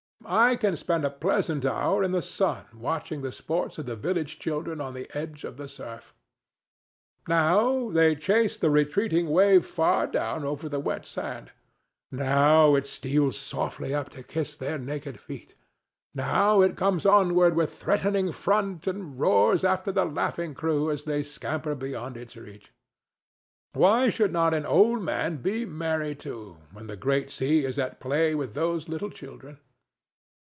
I 0.23 0.55
can 0.55 0.77
spend 0.77 1.03
a 1.03 1.09
pleasant 1.09 1.65
hour 1.65 2.03
in 2.03 2.11
the 2.11 2.21
sun 2.21 2.63
watching 2.75 3.21
the 3.21 3.33
sports 3.33 3.77
of 3.79 3.85
the 3.85 3.97
village 3.97 4.39
children 4.39 4.79
on 4.79 4.93
the 4.93 5.09
edge 5.17 5.43
of 5.43 5.57
the 5.57 5.67
surf. 5.67 6.13
Now 7.27 7.89
they 7.89 8.15
chase 8.15 8.55
the 8.55 8.69
retreating 8.69 9.29
wave 9.29 9.65
far 9.65 10.07
down 10.07 10.45
over 10.45 10.69
the 10.69 10.79
wet 10.79 11.05
sand; 11.05 11.51
now 12.11 12.75
it 12.75 12.85
steals 12.85 13.37
softly 13.37 13.93
up 13.93 14.09
to 14.11 14.23
kiss 14.23 14.55
their 14.55 14.77
naked 14.77 15.19
feet; 15.19 15.55
now 16.13 16.61
it 16.61 16.77
comes 16.77 17.05
onward 17.05 17.55
with 17.55 17.75
threatening 17.75 18.31
front, 18.31 18.87
and 18.87 19.19
roars 19.19 19.65
after 19.65 19.91
the 19.91 20.05
laughing 20.05 20.53
crew 20.53 20.89
as 20.91 21.03
they 21.03 21.23
scamper 21.23 21.75
beyond 21.75 22.15
its 22.15 22.37
reach. 22.37 22.71
Why 23.73 24.07
should 24.07 24.31
not 24.31 24.53
an 24.53 24.67
old 24.67 25.01
man 25.01 25.37
be 25.37 25.65
merry 25.65 26.15
too, 26.15 26.57
when 26.71 26.87
the 26.87 26.95
great 26.95 27.31
sea 27.31 27.65
is 27.65 27.77
at 27.79 27.99
play 27.99 28.33
with 28.33 28.53
those 28.53 28.87
little 28.87 29.09
children? 29.09 29.57